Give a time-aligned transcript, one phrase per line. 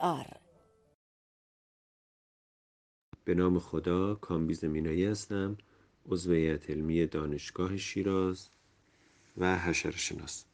[0.00, 0.26] آر.
[3.24, 5.56] به نام خدا کامبیز مینایی هستم
[6.06, 8.48] عضو هیئت علمی دانشگاه شیراز
[9.36, 10.44] و حشرشناس.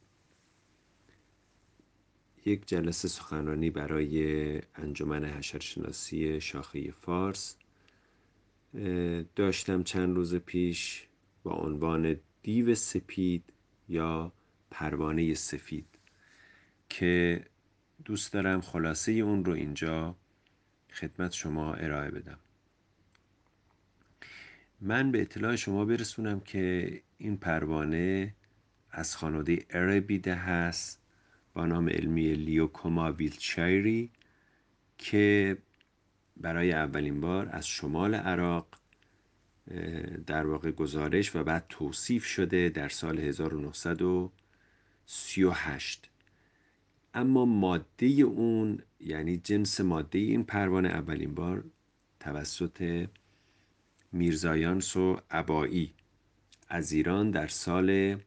[2.45, 7.55] یک جلسه سخنرانی برای انجمن حشرشناسی شاخه فارس.
[9.35, 11.07] داشتم چند روز پیش
[11.43, 13.53] با عنوان دیو سپید
[13.89, 14.31] یا
[14.71, 15.87] پروانه سفید
[16.89, 17.45] که
[18.05, 20.15] دوست دارم خلاصه اون رو اینجا
[20.93, 22.37] خدمت شما ارائه بدم.
[24.81, 28.33] من به اطلاع شما برسونم که این پروانه
[28.91, 31.01] از خانواده اربیده هست
[31.53, 34.11] با نام علمی لیوکوما ویلچایری
[34.97, 35.57] که
[36.37, 38.67] برای اولین بار از شمال عراق
[40.27, 46.09] در واقع گزارش و بعد توصیف شده در سال 1938
[47.15, 51.63] اما ماده اون یعنی جنس ماده این پروانه اولین بار
[52.19, 53.07] توسط
[54.11, 55.93] میرزایانس و عبایی
[56.69, 58.17] از ایران در سال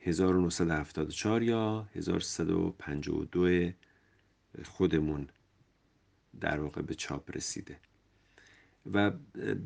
[0.00, 3.72] 1974 یا 1352
[4.64, 5.28] خودمون
[6.40, 7.78] در واقع به چاپ رسیده.
[8.92, 9.10] و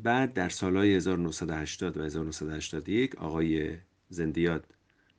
[0.03, 3.77] بعد در سالهای 1980 و 1981 آقای
[4.09, 4.65] زندیات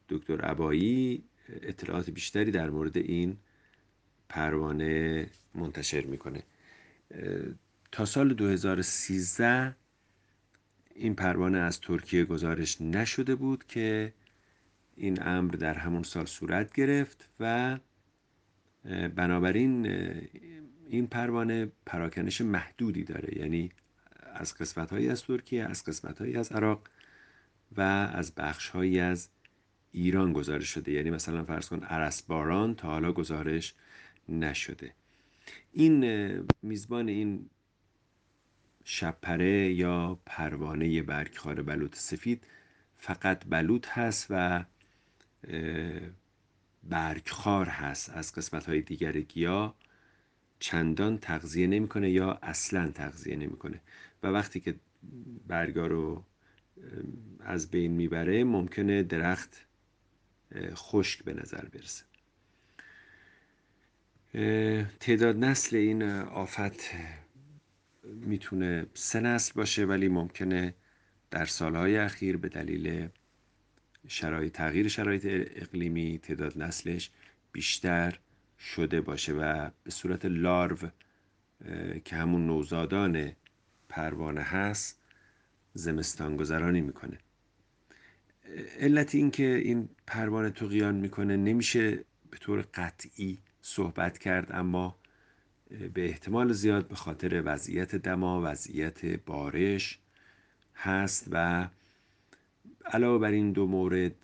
[0.09, 1.25] دکتر عبایی
[1.63, 3.37] اطلاعات بیشتری در مورد این
[4.29, 6.43] پروانه منتشر می‌کنه.
[7.93, 9.77] تا سال 2013
[10.95, 14.13] این پروانه از ترکیه گزارش نشده بود که
[14.97, 17.79] این امر در همون سال صورت گرفت و
[19.15, 19.87] بنابراین
[20.89, 23.39] این پروانه پراکنش محدودی داره.
[23.39, 23.73] یعنی
[24.35, 26.89] از قسمت هایی از ترکیه از قسمت هایی از عراق
[27.77, 29.29] و از بخش هایی از
[29.93, 30.93] ایران گزارش شده.
[30.93, 31.81] یعنی مثلا فرض کن
[32.29, 33.75] باران تا حالا گزارش
[34.29, 34.95] نشده.
[35.73, 36.05] این
[36.63, 37.51] میزبان این
[38.85, 42.45] شپره یا پروانه برگخوار بلوط سفید
[42.99, 44.65] فقط بلوط هست و
[46.83, 48.11] برگخوار هست.
[48.11, 49.75] از قسمت های دیگر گیاه
[50.59, 53.81] چندان تغذیه نمی‌کنه یا اصلا تغذیه نمی‌کنه.
[54.23, 54.75] و وقتی که
[55.47, 56.25] برگا رو
[57.41, 59.67] از بین می‌بره ممکنه درخت
[60.75, 62.05] خشک به نظر برسه.
[65.01, 66.91] تعداد نسل این آفت
[68.05, 70.75] می‌تونه سه نسل باشه ولی ممکنه
[71.31, 73.09] در سالهای اخیر به دلیل
[74.09, 77.11] شرایط تغییر شرایط اقلیمی تعداد نسلش
[77.53, 78.19] بیشتر
[78.59, 80.77] شده باشه و به صورت لارو
[82.05, 83.33] که همون نوزادان
[83.89, 85.01] پروانه هست
[85.75, 87.19] زمستان گذرانی می‌کنه.
[88.79, 94.97] علت اینکه این پروانه توقیان می‌کنه نمیشه به طور قطعی صحبت کرد اما
[95.95, 99.99] به احتمال زیاد به خاطر وضعیت دما وضعیت بارش
[100.75, 101.69] هست و
[102.85, 104.15] علاوه بر این دو مورد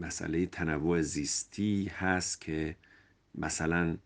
[0.00, 2.76] مسئله تنوع زیستی هست که
[3.34, 3.96] مثلا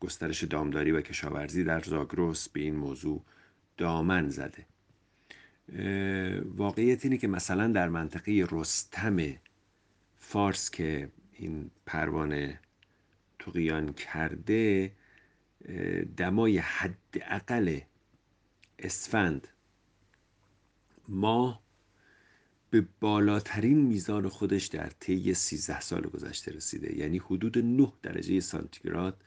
[0.00, 3.22] گسترش دامداری و کشاورزی در زاگرس به این موضوع
[3.76, 4.66] دامن زده.
[6.44, 9.16] واقعیت اینه که مثلا در منطقه رستم
[10.18, 12.60] فارس که این پروانه
[13.38, 14.92] توقیان کرده
[16.16, 17.80] دمای حداقل
[18.78, 19.48] اسفند
[21.08, 21.62] ماه
[22.70, 26.96] به بالاترین میزان خودش در طی 13 سال گذشته رسیده.
[26.96, 29.22] یعنی حدود 9 درجه سانتیگراد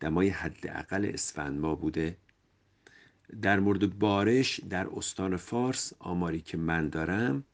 [0.00, 2.16] دمای حداقل اسفند ماه بوده.
[3.42, 7.44] در مورد بارش در استان فارس آماری که من دارم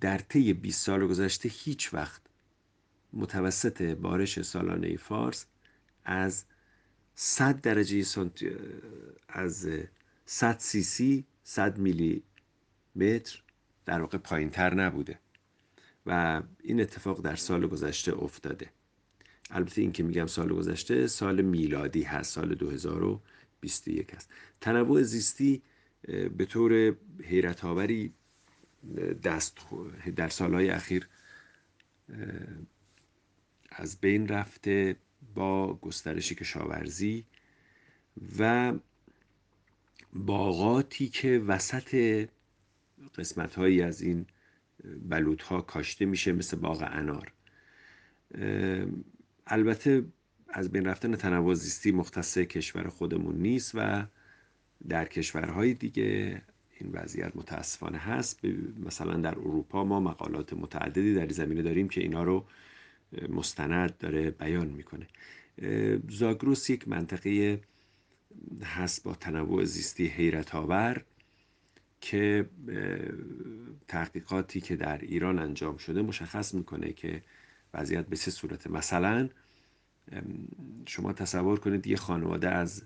[0.00, 2.22] در طی 20 سال گذشته هیچ وقت
[3.12, 5.46] متوسط بارش سالانه فارس
[6.04, 6.44] از
[7.14, 8.50] 100 درجه سانتی
[9.28, 9.68] از
[10.26, 12.22] 100 سی سی 100 میلی
[12.96, 13.42] متر
[13.86, 15.18] در واقع پایین تر نبوده
[16.06, 18.70] و این اتفاق در سال گذشته افتاده.
[19.50, 22.54] البته این که میگم سال گذشته سال میلادی هست سال
[23.64, 24.30] 2021 هست
[24.60, 25.62] تنوع زیستی
[26.36, 28.12] به طور حیرت آوری
[29.22, 29.58] دست
[30.16, 31.08] در سالهای اخیر
[33.70, 34.96] از بین رفته
[35.34, 37.24] با گسترش کشاورزی
[38.38, 38.72] و
[40.12, 42.28] باغاتی که وسط
[43.14, 44.26] قسمت هایی از این
[45.08, 47.32] بلوط ها کاشته میشه مثل باغ انار.
[49.46, 50.04] البته
[50.56, 54.06] از بین رفتن تنوع زیستی مختص کشور خودمون نیست و
[54.88, 56.42] در کشورهای دیگه
[56.80, 58.40] این وضعیت متاسفانه هست.
[58.86, 62.44] مثلا در اروپا ما مقالات متعددی در زمینه داریم که اینا رو
[63.28, 65.06] مستند داره بیان می‌کنه.
[66.08, 67.60] زاگروس یک منطقه
[68.62, 71.04] هست با تنوع زیستی حیرت آور
[72.00, 72.46] که
[73.88, 77.22] تحقیقاتی که در ایران انجام شده مشخص می‌کنه که
[77.74, 78.70] وضعیت به چه صورته.
[78.70, 79.28] مثلا
[80.86, 82.82] شما تصور کنید یه خانواده از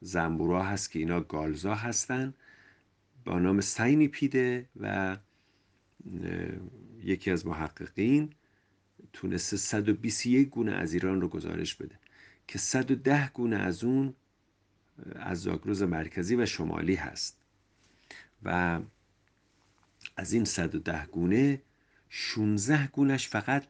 [0.00, 2.34] زنبورا هست که اینا گالزا هستن
[3.24, 5.16] با نام سینی پیده و
[7.02, 8.30] یکی از محققین
[9.12, 11.98] تونسته 121 گونه از ایران رو گزارش بده
[12.48, 14.14] که 110 گونه از اون
[15.14, 17.36] از زاگرس مرکزی و شمالی هست
[18.42, 18.80] و
[20.16, 21.62] از این 110 گونه
[22.08, 23.64] 16 گونش فقط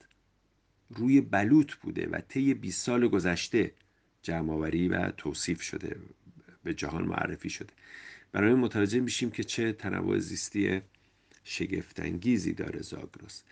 [0.91, 3.73] روی بلوط بوده و طی 20 سال گذشته
[4.23, 5.97] جمعآوری و توصیف شده
[6.65, 7.73] به جهان معرفی شده.
[8.33, 10.81] برای متوجه میشیم که چه تنوع زیستی
[11.45, 13.45] شگفتانگیزی داره زاگرس.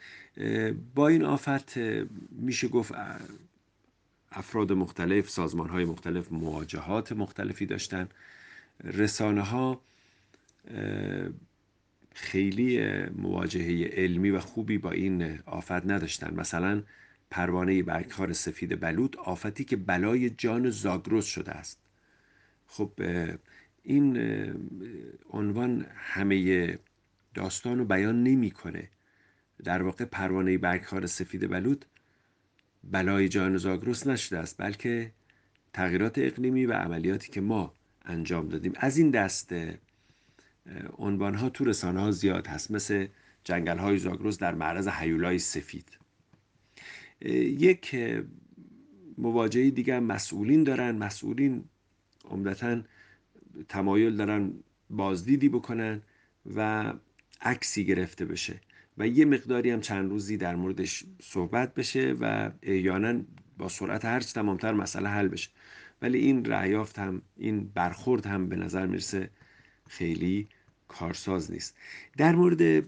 [0.95, 1.77] با این آفت
[2.31, 2.93] میشه گفت
[4.33, 8.09] افراد مختلف سازمان های مختلف مواجهات مختلفی داشتن.
[8.85, 9.81] رسانه ها
[12.15, 16.35] خیلی مواجهه علمی و خوبی با این آفت نداشتن.
[16.35, 16.83] مثلا
[17.31, 21.79] پروانه برگخار سفید بلوط آفتی که بلای جان زاگرس شده است.
[22.67, 22.93] خب
[23.83, 24.19] این
[25.31, 26.79] عنوان همه
[27.35, 28.89] داستان رو بیان نمی‌کنه
[29.65, 31.85] در واقع پروانه برگخار سفید بلوط
[32.85, 35.13] بلای جان زاگرس نشده است بلکه
[35.73, 38.73] تغییرات اقلیمی و عملیاتی که ما انجام دادیم.
[38.77, 39.55] از این دست
[40.99, 43.07] عنوان ها تو رسانه ها زیاد هست مثل
[43.45, 45.99] جنگل های زاگرس در معرض حیولای سفید.
[47.21, 47.97] یک
[49.19, 50.97] مواجهه دیگه مسئولین دارن.
[50.97, 51.65] مسئولین
[52.25, 52.83] عمدتا
[53.69, 54.53] تمایل دارن
[54.91, 56.03] بازدیدی بکنن
[56.57, 56.93] و
[57.41, 58.61] عکسی گرفته بشه.
[58.99, 63.21] و یه مقداری هم چند روزی در موردش صحبت بشه و احیانا
[63.59, 65.51] با سرعت هرچی تمامتر مسئله حل بشه.
[66.03, 69.31] ولی این رعیافت هم این برخورد هم به نظر می‌رسه
[69.89, 70.49] خیلی
[70.89, 71.77] کارساز نیست.
[72.17, 72.85] در مورد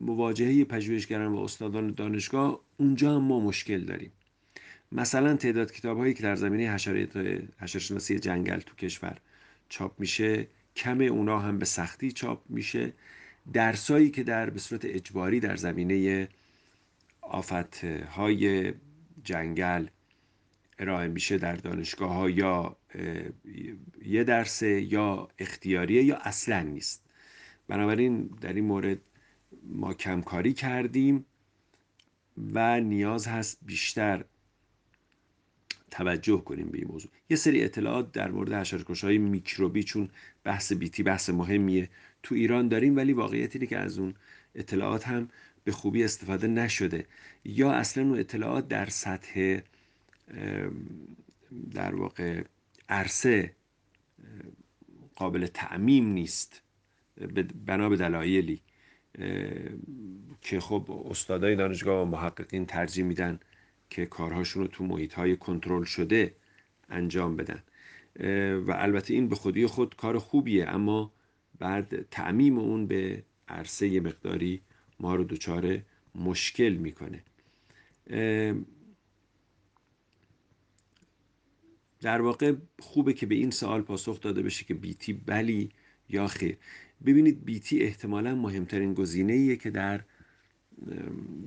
[0.00, 4.12] مواجهه پژوهشگران و استادان دانشگاه اونجا هم ما مشکل داریم.
[4.92, 6.76] مثلا تعداد کتاب هایی که در زمینه
[7.60, 9.18] حشرشناسی جنگل تو کشور
[9.68, 10.46] چاپ میشه
[10.76, 12.92] کم اونا هم به سختی چاپ میشه.
[13.52, 16.28] درسایی که در به صورت اجباری در زمینه
[17.20, 18.72] آفت های
[19.24, 19.86] جنگل
[20.78, 22.76] ارائه میشه در دانشگاه ها یا
[24.04, 27.04] یه درسه یا اختیاریه یا اصلا نیست.
[27.68, 28.98] بنابراین در این مورد
[29.64, 31.24] ما کمکاری کردیم
[32.52, 34.24] و نیاز هست بیشتر
[35.90, 37.10] توجه کنیم به این موضوع.
[37.30, 40.08] یه سری اطلاعات در مورد حشرکش های میکروبی چون
[40.44, 41.90] بحث بیتی بحث مهمیه
[42.22, 44.14] تو ایران داریم ولی واقعیت اینه که از اون
[44.54, 45.28] اطلاعات هم
[45.64, 47.06] به خوبی استفاده نشده.
[47.44, 49.60] یا اصلا اون اطلاعات در سطح
[51.70, 52.42] در واقع
[52.88, 53.52] عرصه
[55.16, 56.62] قابل تعمیم نیست.
[57.66, 58.60] بنا به دلایلی.
[60.40, 63.40] که خب استادای دانشگاه و محققین ترجیح میدن
[63.90, 66.34] که کارهاشون رو تو محیط های کنترل شده
[66.88, 67.62] انجام بدن.
[68.66, 71.12] و البته این به خودی خود کار خوبیه اما
[71.58, 74.60] بعد تعمیم اون به عرصه مقداری
[75.00, 75.78] ما رو دچار
[76.14, 77.22] مشکل می‌کنه.
[82.00, 85.70] در واقع خوبه که به این سوال پاسخ داده بشه که بیتی بلی
[86.08, 86.56] یا خیر.
[87.06, 90.00] ببینید بیتی احتمالا مهمترین گزینه که در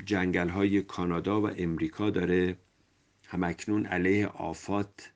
[0.06, 2.58] جنگل های کانادا و امریکا داره
[3.26, 5.12] همکنون علیه آفات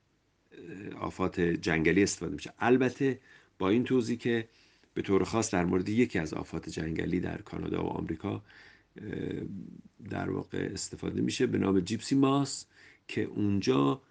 [0.99, 2.53] آفات جنگلی استفاده میشه.
[2.59, 3.19] البته
[3.59, 4.47] با این توضیح که
[4.93, 8.43] به طور خاص در مورد یکی از آفات جنگلی در کانادا و آمریکا
[10.09, 12.65] در واقع استفاده میشه به نام جیپسی ماس
[13.07, 14.01] که اونجا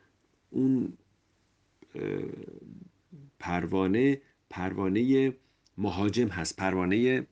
[0.50, 0.92] اون
[3.38, 5.32] پروانه پروانه
[5.78, 7.26] مهاجم هست پروانه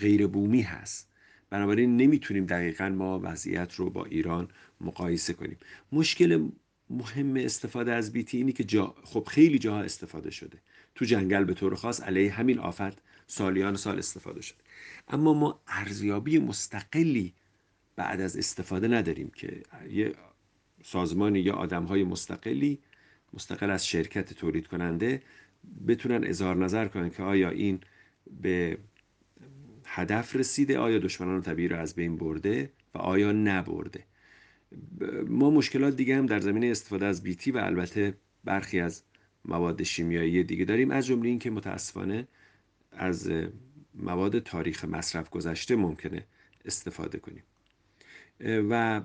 [0.00, 1.10] غیر بومی هست.
[1.50, 4.48] بنابراین نمی‌تونیم دقیقا ما وضعیت رو با ایران
[4.80, 5.56] مقایسه کنیم.
[5.92, 6.48] مشکل
[6.90, 10.58] مهم استفاده از بیتی اینی که جا خب خیلی جاها استفاده شده.
[10.94, 14.58] تو جنگل به طور خاص علیه همین آفت سالیان سال استفاده شده.
[15.08, 17.34] اما ما ارزیابی مستقلی
[17.96, 20.14] بعد از استفاده نداریم که یه
[20.82, 22.78] سازمانی یا آدم های مستقلی
[23.34, 25.22] مستقل از شرکت تولید کننده
[25.86, 27.80] بتونن اظهار نظر کنن که آیا این
[28.40, 28.78] به
[29.84, 34.04] هدف رسیده آیا دشمنان طبیعی رو از بین برده و آیا نبرده.
[35.26, 39.02] ما مشکلات دیگه هم در زمینه استفاده از بیتی و البته برخی از
[39.44, 42.28] مواد شیمیایی دیگه داریم از جمله اینکه متاسفانه
[42.92, 43.32] از
[43.94, 46.26] مواد تاریخ مصرف گذشته ممکنه
[46.64, 47.42] استفاده کنیم.
[48.40, 49.02] و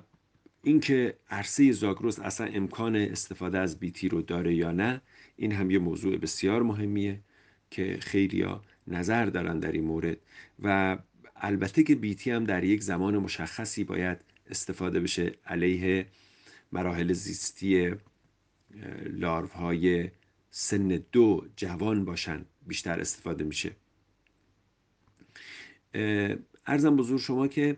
[0.62, 5.00] اینکه عرصه زاگرس اصلا امکان استفاده از بیتی رو داره یا نه
[5.36, 7.20] این هم یه موضوع بسیار مهمیه
[7.70, 10.16] که خیلیا نظر دارن در این مورد
[10.62, 10.98] و
[11.36, 14.18] البته که بیتی هم در یک زمان مشخصی باید
[14.50, 16.06] استفاده بشه علیه
[16.72, 17.94] مراحل زیستی
[19.06, 20.10] لارف های
[20.50, 23.70] سن دو جوان باشن بیشتر استفاده میشه.
[26.66, 27.76] ارزم بزرگ شما که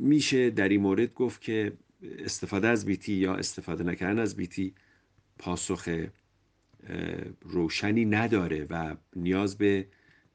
[0.00, 1.72] میشه در این مورد گفت که
[2.18, 4.74] استفاده از بیتی یا استفاده نکردن از بیتی
[5.38, 6.06] پاسخ
[7.42, 9.86] روشنی نداره و نیاز به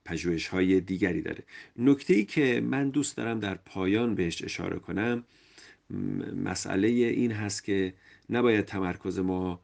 [0.05, 1.43] پژوهش های دیگری داره.
[1.77, 5.23] نکته ای که من دوست دارم در پایان بهش اشاره کنم
[6.43, 7.93] مسئله این هست که
[8.29, 9.61] نباید تمرکز ما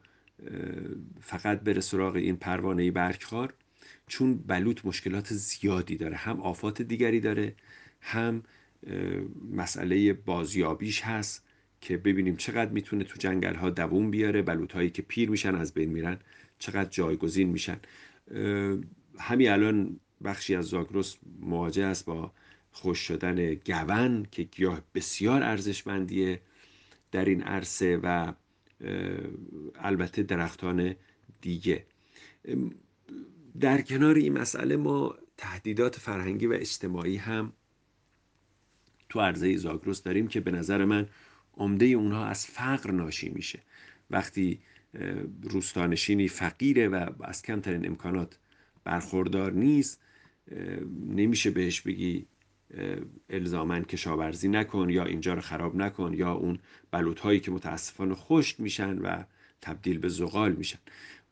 [1.20, 3.54] فقط بره سراغ این پروانه برگخوار
[4.06, 6.16] چون بلوط مشکلات زیادی داره.
[6.16, 7.54] هم آفات دیگری داره
[8.00, 8.42] هم
[9.52, 11.44] مسئله بازیابیش هست
[11.80, 15.74] که ببینیم چقدر می‌تونه تو جنگل ها دووم بیاره بلوط هایی که پیر میشن از
[15.74, 16.18] بین میرن
[16.58, 17.76] چقدر جایگزین میشن.
[19.18, 22.32] همین الان بخشی از زاگرس مواجه است با
[22.72, 26.40] خوش شدن گون که گیاه بسیار ارزشمندیه
[27.12, 28.32] در این عرصه و
[29.74, 30.94] البته درختان
[31.40, 31.84] دیگه.
[33.60, 37.52] در کنار این مسئله ما تهدیدات فرهنگی و اجتماعی هم
[39.14, 41.06] تو عرضه زاگرس داریم که به نظر من
[41.56, 43.58] عمده اونها از فقر ناشی میشه.
[44.10, 44.58] وقتی
[45.42, 48.38] روستانشینی فقیره و از کمترین امکانات
[48.84, 50.00] برخوردار نیست
[51.08, 52.26] نمیشه بهش بگی
[53.30, 56.58] الزامن کشاورزی نکن یا اینجا رو خراب نکن یا اون
[56.90, 59.24] بلوط هایی که متاسفانه خشک میشن و
[59.62, 60.78] تبدیل به زغال میشن.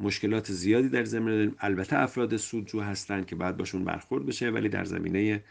[0.01, 4.85] مشکلات زیادی در زمینه البته افراد سودجو هستند که باید باشون برخورد بشه ولی در
[4.85, 5.45] زمینه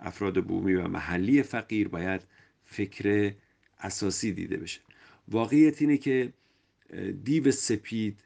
[0.00, 2.22] افراد بومی و محلی فقیر باید
[2.64, 3.34] فکر
[3.78, 4.80] اساسی دیده بشه.
[5.28, 6.32] واقعیت اینه که
[7.24, 8.20] دیو سپید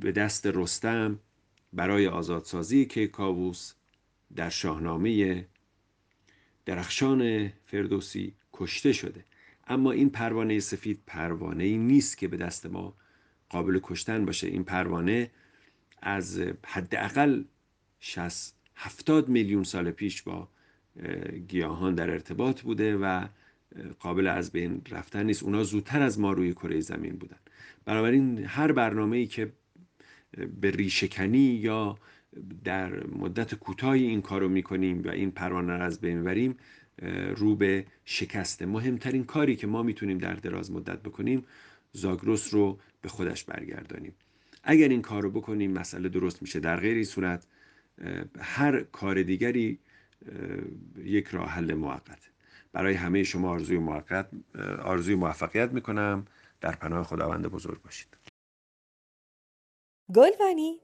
[0.00, 1.18] به دست رستم
[1.72, 3.72] برای آزادسازی کیکاووس
[4.36, 5.46] در شاهنامه
[6.66, 9.24] درخشان فردوسی کشته شده.
[9.66, 12.94] اما این پروانه سفید پروانه ای نیست که به دست ما
[13.48, 14.46] قابل کشتن باشه.
[14.46, 15.30] این پروانه
[16.02, 17.44] از حداقل
[18.00, 20.48] 60 70 میلیون سال پیش با
[21.48, 23.26] گیاهان در ارتباط بوده و
[23.98, 25.42] قابل از بین رفتن نیست.
[25.42, 27.36] اونا زودتر از ما روی کره زمین بودن.
[27.84, 29.52] بنابراین هر برنامه ای که
[30.60, 31.98] به ریشهکنی یا
[32.64, 36.56] در مدت کوتاهی این کارو می‌کنیم و این پروانه را از بین می‌بریم
[37.36, 41.44] رو به شکسته مهمترین کاری که ما می‌تونیم در دراز مدت بکنیم
[41.92, 44.14] زاگرس رو به خودش برگردانیم.
[44.62, 47.46] اگر این کار رو بکنیم مسئله درست میشه در غیر این صورت.
[48.40, 49.78] هر کار دیگری
[50.96, 52.30] یک راه حل موقت.
[52.72, 54.30] برای همه شما آرزوی موقت
[54.82, 56.24] آرزوی موفقیت می‌کنم.
[56.60, 58.16] در پناه خداوند بزرگ باشید.
[60.14, 60.80] گلوانی